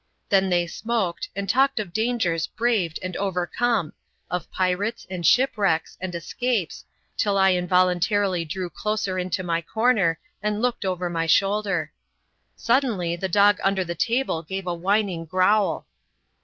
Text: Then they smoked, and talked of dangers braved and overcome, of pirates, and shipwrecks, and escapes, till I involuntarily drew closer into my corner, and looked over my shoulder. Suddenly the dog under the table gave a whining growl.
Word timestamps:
Then 0.29 0.49
they 0.49 0.65
smoked, 0.65 1.29
and 1.35 1.47
talked 1.47 1.79
of 1.79 1.93
dangers 1.93 2.47
braved 2.47 2.97
and 3.03 3.15
overcome, 3.17 3.93
of 4.31 4.49
pirates, 4.49 5.05
and 5.11 5.23
shipwrecks, 5.23 5.95
and 6.01 6.15
escapes, 6.15 6.83
till 7.15 7.37
I 7.37 7.51
involuntarily 7.53 8.43
drew 8.43 8.71
closer 8.71 9.19
into 9.19 9.43
my 9.43 9.61
corner, 9.61 10.17
and 10.41 10.59
looked 10.59 10.85
over 10.85 11.07
my 11.07 11.27
shoulder. 11.27 11.91
Suddenly 12.55 13.15
the 13.15 13.29
dog 13.29 13.59
under 13.63 13.83
the 13.83 13.93
table 13.93 14.41
gave 14.41 14.65
a 14.65 14.73
whining 14.73 15.23
growl. 15.25 15.85